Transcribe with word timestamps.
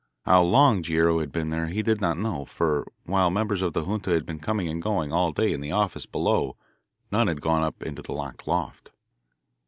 How 0.25 0.41
long 0.41 0.81
Guerrero 0.81 1.19
had 1.19 1.31
been 1.31 1.49
there 1.49 1.67
he 1.67 1.83
did 1.83 2.01
not 2.01 2.17
know, 2.17 2.43
for 2.43 2.87
while 3.03 3.29
members 3.29 3.61
of 3.61 3.73
the 3.73 3.85
junta 3.85 4.09
had 4.09 4.25
been 4.25 4.39
coming 4.39 4.67
and 4.67 4.81
going 4.81 5.13
all 5.13 5.31
day 5.31 5.53
in 5.53 5.61
the 5.61 5.73
office 5.73 6.07
below 6.07 6.57
none 7.11 7.27
had 7.27 7.39
gone 7.39 7.61
up 7.61 7.83
into 7.83 8.01
the 8.01 8.13
locked 8.13 8.47
loft. 8.47 8.89